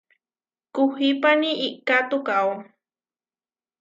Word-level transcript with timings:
Kuhuípani 0.73 1.49
íka 1.67 1.97
tukaó. 2.09 2.51